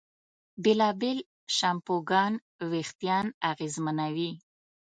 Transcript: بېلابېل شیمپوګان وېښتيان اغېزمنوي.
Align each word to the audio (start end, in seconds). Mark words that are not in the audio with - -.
بېلابېل 0.63 1.19
شیمپوګان 1.55 2.33
وېښتيان 2.71 3.25
اغېزمنوي. 3.51 4.31